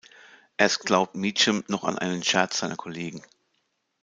Erst 0.57 0.79
glaubt 0.83 1.13
Meacham 1.13 1.63
noch 1.67 1.83
an 1.83 1.99
einen 1.99 2.23
Scherz 2.23 2.57
seiner 2.57 2.75
Kollegen. 2.75 3.21